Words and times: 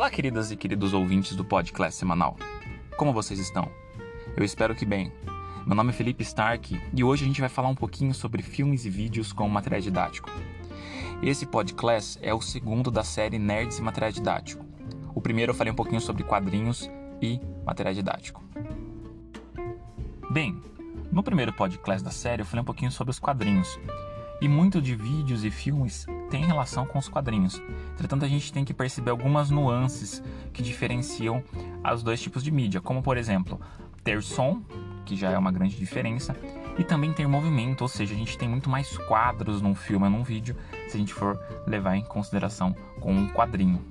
Olá, 0.00 0.10
queridas 0.10 0.50
e 0.50 0.56
queridos 0.56 0.94
ouvintes 0.94 1.36
do 1.36 1.44
Podcast 1.44 1.94
Semanal. 1.98 2.34
Como 2.96 3.12
vocês 3.12 3.38
estão? 3.38 3.70
Eu 4.34 4.42
espero 4.42 4.74
que 4.74 4.86
bem. 4.86 5.12
Meu 5.66 5.76
nome 5.76 5.90
é 5.90 5.92
Felipe 5.92 6.22
Stark 6.22 6.80
e 6.94 7.04
hoje 7.04 7.22
a 7.22 7.26
gente 7.26 7.42
vai 7.42 7.50
falar 7.50 7.68
um 7.68 7.74
pouquinho 7.74 8.14
sobre 8.14 8.42
filmes 8.42 8.86
e 8.86 8.88
vídeos 8.88 9.30
com 9.30 9.46
material 9.46 9.82
didático. 9.82 10.30
Esse 11.22 11.44
podcast 11.44 12.18
é 12.22 12.32
o 12.32 12.40
segundo 12.40 12.90
da 12.90 13.04
série 13.04 13.38
Nerds 13.38 13.78
e 13.78 13.82
Material 13.82 14.10
Didático. 14.10 14.64
O 15.14 15.20
primeiro 15.20 15.50
eu 15.50 15.54
falei 15.54 15.70
um 15.70 15.76
pouquinho 15.76 16.00
sobre 16.00 16.24
quadrinhos 16.24 16.90
e 17.20 17.38
material 17.66 17.92
didático. 17.92 18.42
Bem, 20.30 20.62
no 21.12 21.22
primeiro 21.22 21.52
podcast 21.52 22.02
da 22.02 22.10
série 22.10 22.40
eu 22.40 22.46
falei 22.46 22.62
um 22.62 22.64
pouquinho 22.64 22.90
sobre 22.90 23.10
os 23.10 23.18
quadrinhos. 23.18 23.78
E 24.40 24.48
muito 24.48 24.80
de 24.80 24.96
vídeos 24.96 25.44
e 25.44 25.50
filmes 25.50 26.06
tem 26.30 26.44
relação 26.44 26.86
com 26.86 26.98
os 26.98 27.08
quadrinhos. 27.08 27.60
Entretanto, 27.92 28.24
a 28.24 28.28
gente 28.28 28.52
tem 28.52 28.64
que 28.64 28.72
perceber 28.72 29.10
algumas 29.10 29.50
nuances 29.50 30.22
que 30.52 30.62
diferenciam 30.62 31.42
os 31.92 32.02
dois 32.02 32.22
tipos 32.22 32.42
de 32.42 32.50
mídia, 32.50 32.80
como 32.80 33.02
por 33.02 33.18
exemplo, 33.18 33.60
ter 34.04 34.22
som, 34.22 34.62
que 35.04 35.16
já 35.16 35.30
é 35.30 35.36
uma 35.36 35.50
grande 35.50 35.76
diferença, 35.76 36.36
e 36.78 36.84
também 36.84 37.12
ter 37.12 37.26
movimento, 37.26 37.82
ou 37.82 37.88
seja, 37.88 38.14
a 38.14 38.16
gente 38.16 38.38
tem 38.38 38.48
muito 38.48 38.70
mais 38.70 38.96
quadros 38.96 39.60
num 39.60 39.74
filme 39.74 40.06
ou 40.06 40.10
num 40.10 40.22
vídeo, 40.22 40.56
se 40.88 40.96
a 40.96 41.00
gente 41.00 41.12
for 41.12 41.38
levar 41.66 41.96
em 41.96 42.02
consideração 42.02 42.74
com 43.00 43.12
um 43.12 43.28
quadrinho. 43.28 43.84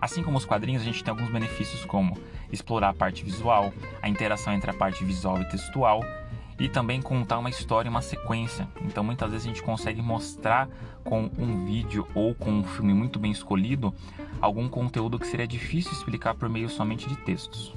Assim 0.00 0.22
como 0.22 0.38
os 0.38 0.44
quadrinhos, 0.44 0.82
a 0.82 0.84
gente 0.84 1.02
tem 1.02 1.10
alguns 1.10 1.30
benefícios 1.30 1.84
como 1.84 2.16
explorar 2.52 2.90
a 2.90 2.94
parte 2.94 3.24
visual, 3.24 3.72
a 4.00 4.08
interação 4.08 4.52
entre 4.52 4.70
a 4.70 4.74
parte 4.74 5.04
visual 5.04 5.40
e 5.40 5.44
textual, 5.46 6.00
e 6.58 6.68
também 6.68 7.02
contar 7.02 7.38
uma 7.38 7.50
história, 7.50 7.90
uma 7.90 8.02
sequência. 8.02 8.68
Então 8.82 9.04
muitas 9.04 9.30
vezes 9.30 9.46
a 9.46 9.48
gente 9.48 9.62
consegue 9.62 10.00
mostrar 10.00 10.68
com 11.04 11.30
um 11.38 11.64
vídeo 11.64 12.06
ou 12.14 12.34
com 12.34 12.50
um 12.50 12.64
filme 12.64 12.94
muito 12.94 13.18
bem 13.18 13.30
escolhido 13.30 13.94
algum 14.40 14.68
conteúdo 14.68 15.18
que 15.18 15.26
seria 15.26 15.46
difícil 15.46 15.92
explicar 15.92 16.34
por 16.34 16.48
meio 16.48 16.68
somente 16.68 17.08
de 17.08 17.16
textos. 17.16 17.74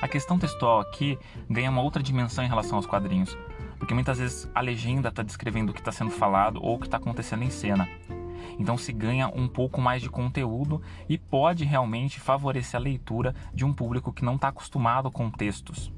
A 0.00 0.06
questão 0.06 0.38
textual 0.38 0.80
aqui 0.80 1.18
ganha 1.50 1.70
uma 1.70 1.82
outra 1.82 2.02
dimensão 2.02 2.44
em 2.44 2.48
relação 2.48 2.76
aos 2.76 2.86
quadrinhos, 2.86 3.36
porque 3.78 3.94
muitas 3.94 4.18
vezes 4.18 4.48
a 4.54 4.60
legenda 4.60 5.08
está 5.08 5.22
descrevendo 5.22 5.70
o 5.70 5.74
que 5.74 5.80
está 5.80 5.90
sendo 5.90 6.10
falado 6.10 6.62
ou 6.62 6.76
o 6.76 6.78
que 6.78 6.86
está 6.86 6.98
acontecendo 6.98 7.42
em 7.42 7.50
cena. 7.50 7.88
Então 8.58 8.76
se 8.76 8.92
ganha 8.92 9.28
um 9.28 9.48
pouco 9.48 9.80
mais 9.80 10.02
de 10.02 10.08
conteúdo 10.08 10.80
e 11.08 11.18
pode 11.18 11.64
realmente 11.64 12.20
favorecer 12.20 12.78
a 12.78 12.82
leitura 12.82 13.34
de 13.52 13.64
um 13.64 13.72
público 13.72 14.12
que 14.12 14.24
não 14.24 14.36
está 14.36 14.48
acostumado 14.48 15.10
com 15.10 15.30
textos. 15.30 15.92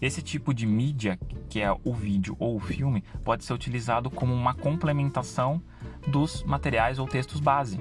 Esse 0.00 0.22
tipo 0.22 0.54
de 0.54 0.66
mídia, 0.66 1.18
que 1.48 1.60
é 1.60 1.70
o 1.84 1.92
vídeo 1.92 2.36
ou 2.38 2.56
o 2.56 2.60
filme, 2.60 3.02
pode 3.24 3.44
ser 3.44 3.52
utilizado 3.52 4.10
como 4.10 4.32
uma 4.34 4.54
complementação 4.54 5.62
dos 6.06 6.42
materiais 6.42 6.98
ou 6.98 7.06
textos 7.06 7.40
base. 7.40 7.80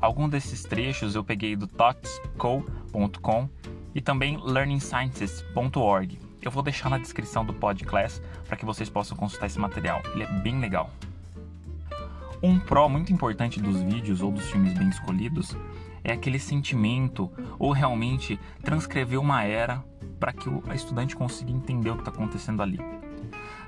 Alguns 0.00 0.30
desses 0.30 0.62
trechos 0.62 1.14
eu 1.14 1.24
peguei 1.24 1.56
do 1.56 1.66
talksco.com 1.66 3.48
e 3.94 4.00
também 4.00 4.38
learningsciences.org. 4.42 6.18
Eu 6.42 6.50
vou 6.50 6.62
deixar 6.62 6.90
na 6.90 6.98
descrição 6.98 7.44
do 7.44 7.54
podcast 7.54 8.20
para 8.46 8.56
que 8.56 8.66
vocês 8.66 8.90
possam 8.90 9.16
consultar 9.16 9.46
esse 9.46 9.58
material. 9.58 10.02
Ele 10.12 10.24
é 10.24 10.26
bem 10.26 10.60
legal. 10.60 10.90
Um 12.42 12.58
pró 12.58 12.86
muito 12.86 13.10
importante 13.10 13.58
dos 13.58 13.80
vídeos 13.80 14.20
ou 14.20 14.30
dos 14.30 14.50
filmes 14.50 14.76
bem 14.76 14.90
escolhidos 14.90 15.56
é 16.04 16.12
aquele 16.12 16.38
sentimento 16.38 17.32
ou 17.58 17.72
realmente 17.72 18.38
transcrever 18.62 19.18
uma 19.18 19.42
era 19.44 19.82
para 20.24 20.32
que 20.32 20.48
o 20.48 20.62
estudante 20.72 21.14
consiga 21.14 21.52
entender 21.52 21.90
o 21.90 21.96
que 21.96 22.00
está 22.00 22.10
acontecendo 22.10 22.62
ali. 22.62 22.80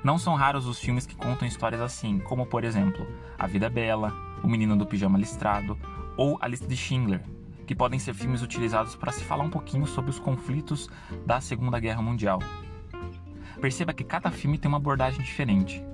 Não 0.03 0.17
são 0.17 0.33
raros 0.33 0.65
os 0.65 0.79
filmes 0.79 1.05
que 1.05 1.15
contam 1.15 1.47
histórias 1.47 1.79
assim, 1.79 2.17
como 2.17 2.47
por 2.47 2.63
exemplo 2.63 3.05
A 3.37 3.45
Vida 3.45 3.67
é 3.67 3.69
Bela, 3.69 4.11
O 4.41 4.47
Menino 4.47 4.75
do 4.75 4.83
Pijama 4.83 5.19
Listrado 5.19 5.77
ou 6.17 6.35
A 6.41 6.47
Lista 6.47 6.67
de 6.67 6.75
Schindler, 6.75 7.21
que 7.67 7.75
podem 7.75 7.99
ser 7.99 8.15
filmes 8.15 8.41
utilizados 8.41 8.95
para 8.95 9.11
se 9.11 9.23
falar 9.23 9.43
um 9.43 9.51
pouquinho 9.51 9.85
sobre 9.85 10.09
os 10.09 10.17
conflitos 10.17 10.89
da 11.27 11.39
Segunda 11.39 11.79
Guerra 11.79 12.01
Mundial. 12.01 12.39
Perceba 13.61 13.93
que 13.93 14.03
cada 14.03 14.31
filme 14.31 14.57
tem 14.57 14.67
uma 14.67 14.77
abordagem 14.77 15.21
diferente. 15.21 15.85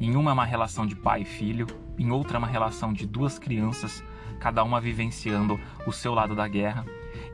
Em 0.00 0.16
uma 0.16 0.32
é 0.32 0.34
uma 0.34 0.44
relação 0.44 0.88
de 0.88 0.96
pai 0.96 1.22
e 1.22 1.24
filho, 1.24 1.68
em 1.96 2.10
outra 2.10 2.36
é 2.36 2.38
uma 2.38 2.48
relação 2.48 2.92
de 2.92 3.06
duas 3.06 3.38
crianças, 3.38 4.02
cada 4.40 4.64
uma 4.64 4.80
vivenciando 4.80 5.60
o 5.86 5.92
seu 5.92 6.14
lado 6.14 6.34
da 6.34 6.48
guerra, 6.48 6.84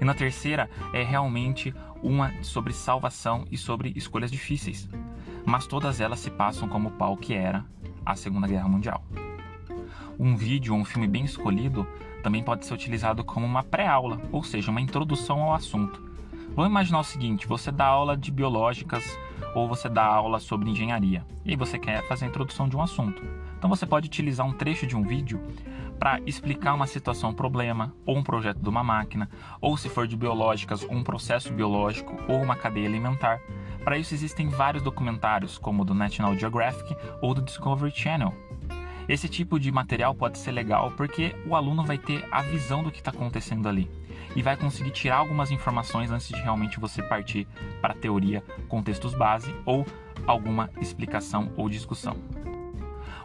e 0.00 0.04
na 0.04 0.14
terceira 0.14 0.68
é 0.92 1.02
realmente 1.02 1.74
uma 2.02 2.32
sobre 2.42 2.72
salvação 2.72 3.44
e 3.50 3.56
sobre 3.56 3.92
escolhas 3.96 4.30
difíceis. 4.30 4.88
Mas 5.44 5.66
todas 5.66 6.00
elas 6.00 6.20
se 6.20 6.30
passam 6.30 6.68
como 6.68 6.88
o 6.88 6.92
pau 6.92 7.16
que 7.16 7.34
era 7.34 7.64
a 8.04 8.14
Segunda 8.14 8.46
Guerra 8.46 8.68
Mundial. 8.68 9.04
Um 10.18 10.36
vídeo 10.36 10.74
ou 10.74 10.80
um 10.80 10.84
filme 10.84 11.06
bem 11.06 11.24
escolhido 11.24 11.86
também 12.22 12.42
pode 12.42 12.66
ser 12.66 12.74
utilizado 12.74 13.22
como 13.22 13.46
uma 13.46 13.62
pré-aula, 13.62 14.20
ou 14.32 14.42
seja, 14.42 14.70
uma 14.70 14.80
introdução 14.80 15.42
ao 15.42 15.54
assunto. 15.54 16.02
Vamos 16.54 16.70
imaginar 16.70 17.00
o 17.00 17.04
seguinte: 17.04 17.46
você 17.46 17.70
dá 17.70 17.86
aula 17.86 18.16
de 18.16 18.30
biológicas 18.30 19.04
ou 19.54 19.68
você 19.68 19.88
dá 19.88 20.04
aula 20.04 20.40
sobre 20.40 20.70
engenharia 20.70 21.24
e 21.44 21.54
você 21.54 21.78
quer 21.78 22.06
fazer 22.08 22.24
a 22.24 22.28
introdução 22.28 22.68
de 22.68 22.76
um 22.76 22.82
assunto. 22.82 23.22
Então 23.58 23.68
você 23.70 23.86
pode 23.86 24.06
utilizar 24.06 24.46
um 24.46 24.52
trecho 24.52 24.86
de 24.86 24.96
um 24.96 25.02
vídeo 25.02 25.40
para 25.98 26.20
explicar 26.26 26.74
uma 26.74 26.86
situação, 26.86 27.30
um 27.30 27.34
problema, 27.34 27.94
ou 28.04 28.16
um 28.16 28.22
projeto 28.22 28.58
de 28.58 28.68
uma 28.68 28.84
máquina, 28.84 29.28
ou 29.60 29.76
se 29.76 29.88
for 29.88 30.06
de 30.06 30.16
biológicas, 30.16 30.84
um 30.84 31.02
processo 31.02 31.52
biológico 31.52 32.14
ou 32.28 32.42
uma 32.42 32.56
cadeia 32.56 32.86
alimentar. 32.86 33.40
Para 33.82 33.98
isso 33.98 34.14
existem 34.14 34.48
vários 34.48 34.82
documentários, 34.82 35.58
como 35.58 35.82
o 35.82 35.84
do 35.84 35.94
National 35.94 36.36
Geographic 36.36 36.96
ou 37.20 37.34
do 37.34 37.42
Discovery 37.42 37.92
Channel. 37.94 38.34
Esse 39.08 39.28
tipo 39.28 39.60
de 39.60 39.70
material 39.70 40.14
pode 40.14 40.38
ser 40.38 40.50
legal 40.50 40.90
porque 40.96 41.34
o 41.46 41.54
aluno 41.54 41.84
vai 41.84 41.96
ter 41.96 42.26
a 42.30 42.42
visão 42.42 42.82
do 42.82 42.90
que 42.90 42.98
está 42.98 43.12
acontecendo 43.12 43.68
ali 43.68 43.88
e 44.34 44.42
vai 44.42 44.56
conseguir 44.56 44.90
tirar 44.90 45.18
algumas 45.18 45.50
informações 45.50 46.10
antes 46.10 46.28
de 46.28 46.40
realmente 46.40 46.80
você 46.80 47.02
partir 47.02 47.46
para 47.80 47.94
a 47.94 47.96
teoria, 47.96 48.42
contextos 48.68 49.14
base 49.14 49.54
ou 49.64 49.86
alguma 50.26 50.68
explicação 50.80 51.52
ou 51.56 51.68
discussão. 51.68 52.16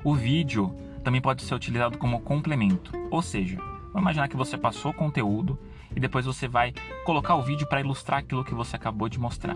O 0.03 0.13
vídeo 0.13 0.73
também 1.03 1.21
pode 1.21 1.43
ser 1.43 1.55
utilizado 1.55 1.97
como 1.97 2.21
complemento, 2.21 2.91
ou 3.09 3.21
seja, 3.21 3.57
vamos 3.57 4.01
imaginar 4.01 4.27
que 4.27 4.37
você 4.37 4.57
passou 4.57 4.93
conteúdo 4.93 5.57
e 5.95 5.99
depois 5.99 6.25
você 6.25 6.47
vai 6.47 6.73
colocar 7.05 7.35
o 7.35 7.41
vídeo 7.41 7.67
para 7.67 7.81
ilustrar 7.81 8.19
aquilo 8.19 8.43
que 8.43 8.53
você 8.53 8.75
acabou 8.75 9.09
de 9.09 9.19
mostrar. 9.19 9.55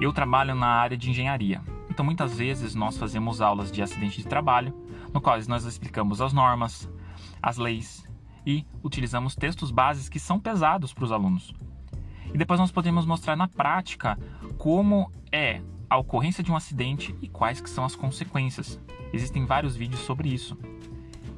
Eu 0.00 0.12
trabalho 0.12 0.54
na 0.54 0.66
área 0.66 0.96
de 0.96 1.10
engenharia, 1.10 1.60
então 1.90 2.04
muitas 2.04 2.36
vezes 2.36 2.74
nós 2.74 2.98
fazemos 2.98 3.40
aulas 3.40 3.72
de 3.72 3.82
acidente 3.82 4.18
de 4.18 4.28
trabalho, 4.28 4.74
no 5.12 5.20
qual 5.20 5.38
nós 5.48 5.64
explicamos 5.64 6.20
as 6.20 6.32
normas, 6.32 6.90
as 7.42 7.56
leis 7.56 8.06
e 8.46 8.64
utilizamos 8.82 9.34
textos 9.34 9.70
bases 9.70 10.08
que 10.08 10.20
são 10.20 10.38
pesados 10.38 10.92
para 10.92 11.04
os 11.04 11.12
alunos. 11.12 11.52
E 12.32 12.38
depois 12.38 12.60
nós 12.60 12.70
podemos 12.70 13.06
mostrar 13.06 13.34
na 13.34 13.48
prática 13.48 14.18
como 14.58 15.10
é 15.32 15.60
a 15.88 15.96
ocorrência 15.96 16.42
de 16.42 16.50
um 16.50 16.56
acidente 16.56 17.14
e 17.20 17.28
quais 17.28 17.60
que 17.60 17.70
são 17.70 17.84
as 17.84 17.94
consequências. 17.94 18.80
Existem 19.12 19.46
vários 19.46 19.76
vídeos 19.76 20.00
sobre 20.00 20.28
isso. 20.28 20.56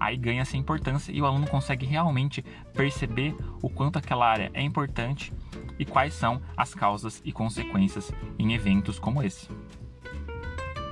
Aí 0.01 0.17
ganha 0.17 0.43
essa 0.43 0.57
importância 0.57 1.13
e 1.13 1.21
o 1.21 1.27
aluno 1.27 1.47
consegue 1.47 1.85
realmente 1.85 2.45
perceber 2.73 3.35
o 3.61 3.69
quanto 3.69 3.99
aquela 3.99 4.29
área 4.29 4.51
é 4.55 4.63
importante 4.63 5.33
e 5.79 5.85
quais 5.85 6.15
são 6.15 6.41
as 6.57 6.75
causas 6.75 7.21
e 7.25 7.33
consequências 7.33 8.13
em 8.39 8.55
eventos 8.55 8.99
como 8.99 9.23
esse. 9.23 9.49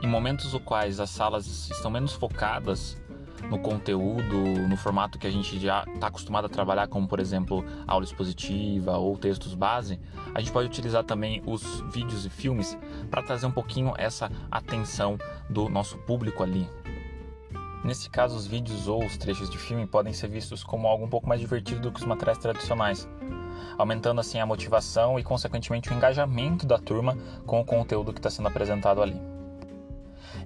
Em 0.02 0.08
momentos 0.08 0.52
os 0.52 0.62
quais 0.62 1.00
as 1.00 1.10
salas 1.10 1.46
estão 1.70 1.90
menos 1.90 2.12
focadas 2.12 3.00
no 3.50 3.58
conteúdo, 3.58 4.36
no 4.68 4.76
formato 4.76 5.18
que 5.18 5.26
a 5.26 5.30
gente 5.30 5.58
já 5.58 5.84
está 5.94 6.08
acostumado 6.08 6.46
a 6.46 6.48
trabalhar, 6.48 6.88
como 6.88 7.06
por 7.06 7.20
exemplo 7.20 7.64
aula 7.86 8.04
expositiva 8.04 8.96
ou 8.96 9.16
textos 9.16 9.54
base, 9.54 10.00
a 10.34 10.40
gente 10.40 10.52
pode 10.52 10.68
utilizar 10.68 11.04
também 11.04 11.42
os 11.46 11.80
vídeos 11.92 12.26
e 12.26 12.30
filmes 12.30 12.76
para 13.10 13.22
trazer 13.22 13.46
um 13.46 13.52
pouquinho 13.52 13.94
essa 13.96 14.30
atenção 14.50 15.18
do 15.48 15.68
nosso 15.68 15.98
público 15.98 16.42
ali. 16.42 16.68
Nesse 17.84 18.10
caso, 18.10 18.34
os 18.34 18.46
vídeos 18.46 18.88
ou 18.88 19.04
os 19.04 19.16
trechos 19.16 19.48
de 19.48 19.58
filme 19.58 19.86
podem 19.86 20.12
ser 20.12 20.28
vistos 20.28 20.64
como 20.64 20.88
algo 20.88 21.04
um 21.04 21.08
pouco 21.08 21.28
mais 21.28 21.40
divertido 21.40 21.80
do 21.80 21.92
que 21.92 22.00
os 22.00 22.06
materiais 22.06 22.38
tradicionais, 22.38 23.08
aumentando 23.78 24.20
assim 24.20 24.40
a 24.40 24.46
motivação 24.46 25.20
e, 25.20 25.22
consequentemente, 25.22 25.90
o 25.90 25.94
engajamento 25.94 26.66
da 26.66 26.78
turma 26.78 27.16
com 27.46 27.60
o 27.60 27.64
conteúdo 27.64 28.12
que 28.12 28.18
está 28.18 28.28
sendo 28.28 28.48
apresentado 28.48 29.00
ali. 29.00 29.35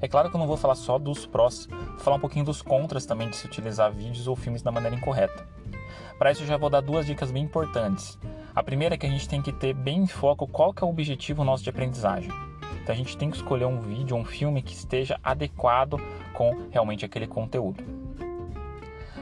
É 0.03 0.09
claro 0.09 0.31
que 0.31 0.37
eu 0.37 0.39
não 0.39 0.47
vou 0.47 0.57
falar 0.57 0.77
só 0.77 0.99
dos 0.99 1.27
prós, 1.27 1.67
vou 1.67 1.99
falar 1.99 2.17
um 2.17 2.21
pouquinho 2.21 2.45
dos 2.45 2.63
contras 2.63 3.05
também 3.05 3.29
de 3.29 3.37
se 3.37 3.47
utilizar 3.47 3.93
vídeos 3.93 4.27
ou 4.27 4.35
filmes 4.35 4.63
da 4.63 4.73
maneira 4.73 4.97
incorreta. 4.97 5.47
Para 6.19 6.33
isso 6.33 6.43
eu 6.43 6.47
já 6.47 6.57
vou 6.57 6.71
dar 6.71 6.81
duas 6.81 7.05
dicas 7.05 7.31
bem 7.31 7.45
importantes. 7.45 8.19
A 8.55 8.63
primeira 8.63 8.95
é 8.95 8.99
que 8.99 9.07
a 9.07 9.11
gente 9.11 9.29
tem 9.29 9.43
que 9.43 9.53
ter 9.53 9.75
bem 9.75 10.05
em 10.05 10.07
foco 10.07 10.47
qual 10.47 10.73
que 10.73 10.83
é 10.83 10.87
o 10.87 10.91
objetivo 10.91 11.45
nosso 11.45 11.63
de 11.65 11.71
aprendizagem. 11.71 12.31
Então 12.83 12.95
a 12.95 12.97
gente 12.97 13.17
tem 13.17 13.31
que 13.31 13.37
escolher 13.37 13.67
um 13.67 13.79
vídeo 13.79 14.17
um 14.17 14.25
filme 14.25 14.63
que 14.63 14.73
esteja 14.73 15.21
adequado 15.23 16.01
com 16.33 16.69
realmente 16.71 17.05
aquele 17.05 17.27
conteúdo. 17.27 17.85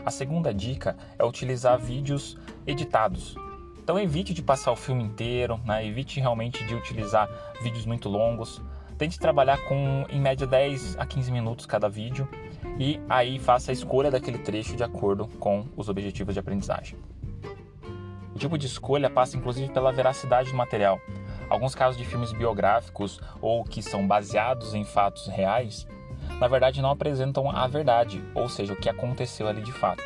A 0.07 0.13
segunda 0.13 0.55
dica 0.55 0.97
é 1.19 1.25
utilizar 1.25 1.77
vídeos 1.77 2.39
editados. 2.65 3.35
Então 3.83 3.99
evite 3.99 4.33
de 4.33 4.43
passar 4.43 4.71
o 4.71 4.77
filme 4.77 5.03
inteiro, 5.03 5.61
né? 5.65 5.85
evite 5.85 6.21
realmente 6.21 6.65
de 6.65 6.75
utilizar 6.75 7.29
vídeos 7.63 7.85
muito 7.85 8.09
longos 8.09 8.63
Tente 8.99 9.17
trabalhar 9.17 9.59
com 9.59 10.05
em 10.11 10.21
média 10.21 10.45
10 10.45 10.97
a 10.99 11.07
15 11.07 11.31
minutos 11.31 11.67
cada 11.67 11.89
vídeo 11.89 12.29
e 12.81 13.01
aí 13.09 13.39
faça 13.39 13.71
a 13.71 13.73
escolha 13.73 14.11
daquele 14.11 14.39
trecho 14.39 14.75
de 14.75 14.83
acordo 14.83 15.29
com 15.39 15.65
os 15.77 15.89
objetivos 15.89 16.35
de 16.35 16.41
aprendizagem. 16.41 16.99
O 18.35 18.39
tipo 18.39 18.59
de 18.59 18.67
escolha 18.67 19.09
passa 19.09 19.37
inclusive 19.37 19.73
pela 19.73 19.93
veracidade 19.93 20.51
do 20.51 20.57
material. 20.57 21.01
Alguns 21.49 21.77
casos 21.77 21.97
de 21.97 22.05
filmes 22.05 22.33
biográficos 22.33 23.21
ou 23.41 23.63
que 23.63 23.81
são 23.83 24.05
baseados 24.05 24.75
em 24.75 24.85
fatos 24.85 25.29
reais, 25.29 25.87
na 26.41 26.49
verdade 26.49 26.83
não 26.83 26.91
apresentam 26.91 27.49
a 27.49 27.69
verdade, 27.69 28.21
ou 28.35 28.49
seja, 28.49 28.73
o 28.73 28.77
que 28.77 28.89
aconteceu 28.89 29.47
ali 29.47 29.63
de 29.63 29.73
fato. 29.73 30.03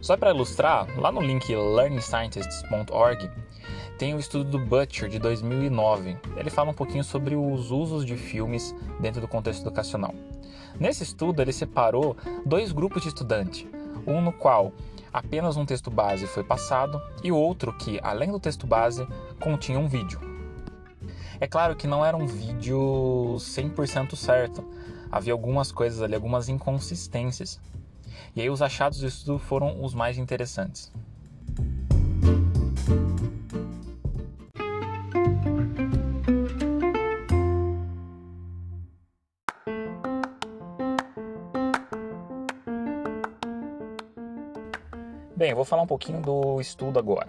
Só 0.00 0.16
para 0.16 0.30
ilustrar, 0.30 0.86
lá 0.98 1.10
no 1.10 1.20
link 1.20 1.54
learningscientists.org 1.54 3.30
tem 3.98 4.14
o 4.14 4.18
estudo 4.18 4.50
do 4.50 4.58
Butcher 4.58 5.08
de 5.08 5.18
2009. 5.18 6.18
Ele 6.36 6.50
fala 6.50 6.70
um 6.70 6.74
pouquinho 6.74 7.02
sobre 7.02 7.34
os 7.34 7.70
usos 7.70 8.04
de 8.04 8.16
filmes 8.16 8.74
dentro 9.00 9.20
do 9.20 9.28
contexto 9.28 9.62
educacional. 9.62 10.14
Nesse 10.78 11.02
estudo, 11.02 11.40
ele 11.40 11.52
separou 11.52 12.16
dois 12.44 12.72
grupos 12.72 13.02
de 13.02 13.08
estudantes, 13.08 13.66
um 14.06 14.20
no 14.20 14.32
qual 14.32 14.72
apenas 15.12 15.56
um 15.56 15.64
texto 15.64 15.90
base 15.90 16.26
foi 16.26 16.44
passado 16.44 17.00
e 17.24 17.32
outro 17.32 17.72
que, 17.72 17.98
além 18.02 18.30
do 18.30 18.38
texto 18.38 18.66
base, 18.66 19.06
continha 19.40 19.78
um 19.78 19.88
vídeo. 19.88 20.20
É 21.40 21.46
claro 21.46 21.74
que 21.74 21.86
não 21.86 22.04
era 22.04 22.16
um 22.16 22.26
vídeo 22.26 23.36
100% 23.38 24.14
certo, 24.14 24.62
havia 25.10 25.32
algumas 25.32 25.72
coisas 25.72 26.02
ali, 26.02 26.14
algumas 26.14 26.50
inconsistências. 26.50 27.58
E 28.34 28.42
aí 28.42 28.50
os 28.50 28.60
achados 28.60 29.00
do 29.00 29.06
estudo 29.06 29.38
foram 29.38 29.82
os 29.82 29.94
mais 29.94 30.18
interessantes. 30.18 30.92
Bem, 45.36 45.50
eu 45.50 45.56
vou 45.56 45.66
falar 45.66 45.82
um 45.82 45.86
pouquinho 45.86 46.22
do 46.22 46.58
estudo 46.62 46.98
agora. 46.98 47.28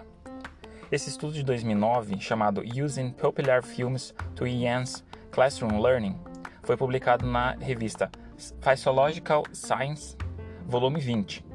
Esse 0.90 1.10
estudo 1.10 1.34
de 1.34 1.44
2009, 1.44 2.18
chamado 2.22 2.64
Using 2.64 3.10
Popular 3.10 3.62
Films 3.62 4.16
to 4.34 4.48
Enhance 4.48 5.04
Classroom 5.30 5.82
Learning, 5.82 6.18
foi 6.64 6.78
publicado 6.78 7.26
na 7.26 7.58
revista 7.60 8.10
Physiological 8.62 9.44
Science, 9.52 10.16
volume 10.66 11.02
20. 11.02 11.46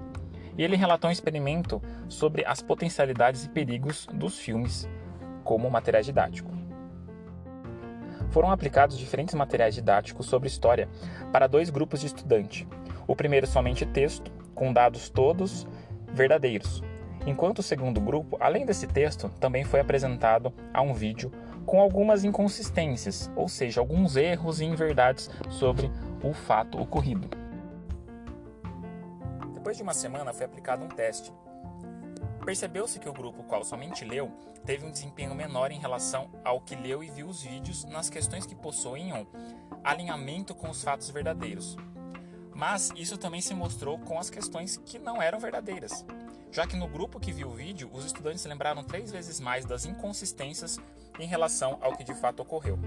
E 0.58 0.62
ele 0.62 0.76
relatou 0.76 1.08
um 1.08 1.12
experimento 1.12 1.80
sobre 2.06 2.44
as 2.44 2.60
potencialidades 2.60 3.46
e 3.46 3.48
perigos 3.48 4.06
dos 4.12 4.38
filmes 4.38 4.86
como 5.44 5.70
material 5.70 6.02
didático. 6.02 6.50
Foram 8.28 8.50
aplicados 8.50 8.98
diferentes 8.98 9.34
materiais 9.34 9.74
didáticos 9.74 10.26
sobre 10.26 10.48
história 10.48 10.86
para 11.32 11.46
dois 11.46 11.70
grupos 11.70 12.00
de 12.00 12.08
estudantes. 12.08 12.66
O 13.06 13.16
primeiro 13.16 13.46
somente 13.46 13.86
texto, 13.86 14.30
com 14.54 14.70
dados 14.70 15.08
todos 15.08 15.66
verdadeiros, 16.12 16.82
enquanto 17.26 17.60
o 17.60 17.62
segundo 17.62 18.00
grupo, 18.00 18.36
além 18.40 18.66
desse 18.66 18.86
texto, 18.86 19.28
também 19.40 19.64
foi 19.64 19.80
apresentado 19.80 20.52
a 20.72 20.82
um 20.82 20.92
vídeo 20.92 21.32
com 21.64 21.80
algumas 21.80 22.24
inconsistências, 22.24 23.30
ou 23.36 23.48
seja, 23.48 23.80
alguns 23.80 24.16
erros 24.16 24.60
e 24.60 24.64
inverdades 24.64 25.30
sobre 25.48 25.90
o 26.22 26.32
fato 26.32 26.80
ocorrido. 26.80 27.28
Depois 29.54 29.76
de 29.76 29.82
uma 29.82 29.94
semana 29.94 30.32
foi 30.32 30.46
aplicado 30.46 30.84
um 30.84 30.88
teste. 30.88 31.32
Percebeu-se 32.44 32.98
que 32.98 33.08
o 33.08 33.12
grupo 33.12 33.44
qual 33.44 33.64
somente 33.64 34.04
leu 34.04 34.30
teve 34.66 34.84
um 34.84 34.90
desempenho 34.90 35.34
menor 35.34 35.70
em 35.70 35.78
relação 35.78 36.28
ao 36.44 36.60
que 36.60 36.74
leu 36.74 37.02
e 37.02 37.08
viu 37.08 37.28
os 37.28 37.42
vídeos 37.42 37.84
nas 37.84 38.10
questões 38.10 38.44
que 38.44 38.54
possuíam 38.54 39.26
alinhamento 39.84 40.52
com 40.54 40.68
os 40.68 40.82
fatos 40.82 41.08
verdadeiros. 41.10 41.76
Mas 42.54 42.92
isso 42.96 43.16
também 43.16 43.40
se 43.40 43.54
mostrou 43.54 43.98
com 43.98 44.18
as 44.18 44.30
questões 44.30 44.76
que 44.76 44.98
não 44.98 45.20
eram 45.20 45.40
verdadeiras, 45.40 46.04
já 46.50 46.66
que 46.66 46.76
no 46.76 46.86
grupo 46.86 47.18
que 47.18 47.32
viu 47.32 47.48
o 47.48 47.54
vídeo, 47.54 47.90
os 47.92 48.04
estudantes 48.04 48.44
lembraram 48.44 48.84
três 48.84 49.10
vezes 49.10 49.40
mais 49.40 49.64
das 49.64 49.86
inconsistências 49.86 50.78
em 51.18 51.26
relação 51.26 51.78
ao 51.80 51.96
que 51.96 52.04
de 52.04 52.14
fato 52.14 52.40
ocorreu. 52.40 52.78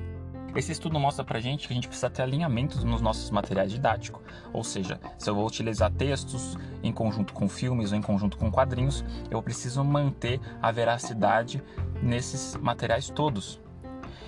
Esse 0.56 0.72
estudo 0.72 0.98
mostra 0.98 1.26
pra 1.26 1.42
gente 1.42 1.68
que 1.68 1.74
a 1.74 1.76
gente 1.76 1.88
precisa 1.88 2.10
ter 2.10 2.22
alinhamento 2.22 2.86
nos 2.86 3.02
nossos 3.02 3.30
materiais 3.30 3.70
didáticos, 3.72 4.22
ou 4.54 4.64
seja, 4.64 5.00
se 5.18 5.30
eu 5.30 5.36
vou 5.36 5.46
utilizar 5.46 5.92
textos 5.92 6.58
em 6.82 6.94
conjunto 6.94 7.34
com 7.34 7.50
filmes 7.50 7.92
ou 7.92 7.98
em 7.98 8.02
conjunto 8.02 8.38
com 8.38 8.50
quadrinhos, 8.50 9.04
eu 9.30 9.44
preciso 9.44 9.84
manter 9.84 10.40
a 10.62 10.72
veracidade 10.72 11.62
nesses 12.02 12.56
materiais 12.56 13.10
todos. 13.10 13.60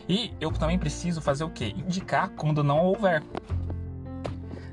E 0.09 0.33
eu 0.41 0.51
também 0.51 0.77
preciso 0.77 1.21
fazer 1.21 1.45
o 1.45 1.49
que? 1.49 1.65
Indicar 1.65 2.29
quando 2.31 2.61
não 2.61 2.85
houver. 2.85 3.23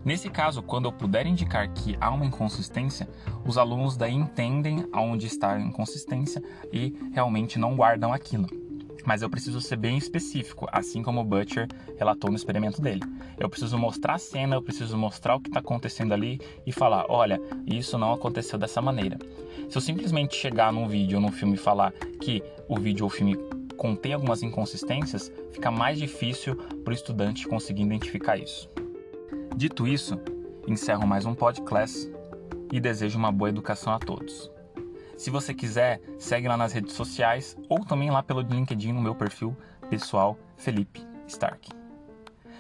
Nesse 0.05 0.29
caso, 0.29 0.63
quando 0.63 0.85
eu 0.85 0.93
puder 0.93 1.27
indicar 1.27 1.73
que 1.73 1.97
há 1.99 2.11
uma 2.11 2.27
inconsistência, 2.27 3.09
os 3.47 3.57
alunos 3.57 3.97
daí 3.97 4.13
entendem 4.13 4.87
aonde 4.93 5.27
está 5.27 5.55
a 5.55 5.61
inconsistência 5.61 6.43
e 6.71 6.95
realmente 7.13 7.59
não 7.59 7.75
guardam 7.75 8.13
aquilo. 8.13 8.47
Mas 9.07 9.23
eu 9.23 9.31
preciso 9.31 9.61
ser 9.63 9.77
bem 9.77 9.97
específico, 9.97 10.67
assim 10.71 11.03
como 11.03 11.21
o 11.21 11.25
Butcher 11.25 11.69
relatou 11.99 12.31
no 12.31 12.37
experimento 12.37 12.83
dele. 12.83 13.03
Eu 13.39 13.49
preciso 13.49 13.79
mostrar 13.79 14.15
a 14.15 14.19
cena, 14.19 14.57
eu 14.57 14.63
preciso 14.63 14.97
mostrar 14.97 15.37
o 15.37 15.41
que 15.41 15.49
está 15.49 15.61
acontecendo 15.61 16.13
ali 16.13 16.39
e 16.67 16.73
falar: 16.73 17.07
olha, 17.09 17.41
isso 17.67 17.99
não 17.99 18.13
aconteceu 18.13 18.59
dessa 18.59 18.83
maneira. 18.83 19.19
Se 19.69 19.77
eu 19.77 19.83
simplesmente 19.83 20.37
chegar 20.37 20.73
num 20.73 20.87
vídeo 20.87 21.17
ou 21.17 21.23
num 21.23 21.33
filme 21.33 21.55
e 21.55 21.59
falar 21.59 21.93
que 22.21 22.43
o 22.69 22.79
vídeo 22.79 23.05
ou 23.05 23.11
filme 23.11 23.37
contém 23.77 24.13
algumas 24.13 24.43
inconsistências, 24.43 25.33
fica 25.53 25.71
mais 25.71 25.99
difícil 25.99 26.57
para 26.57 26.93
o 26.93 26.95
estudante 26.95 27.47
conseguir 27.47 27.83
identificar 27.83 28.37
isso. 28.37 28.71
Dito 29.57 29.87
isso, 29.87 30.21
encerro 30.67 31.07
mais 31.07 31.25
um 31.25 31.35
podcast 31.35 32.13
e 32.73 32.81
desejo 32.81 33.17
uma 33.17 33.31
boa 33.31 33.49
educação 33.49 33.93
a 33.93 34.01
todos. 34.01 34.51
Se 35.17 35.31
você 35.31 35.55
quiser, 35.55 36.01
segue 36.19 36.49
lá 36.49 36.57
nas 36.57 36.73
redes 36.73 36.93
sociais 36.95 37.57
ou 37.69 37.85
também 37.85 38.11
lá 38.11 38.21
pelo 38.21 38.41
LinkedIn 38.41 38.93
no 38.93 39.01
meu 39.01 39.15
perfil 39.15 39.57
pessoal 39.89 40.37
Felipe 40.57 41.07
Stark. 41.29 41.71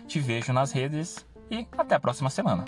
Te 0.06 0.20
vejo 0.20 0.52
nas 0.52 0.70
redes 0.70 1.26
e 1.50 1.67
até 1.76 1.96
a 1.96 2.00
próxima 2.00 2.31
semana. 2.31 2.64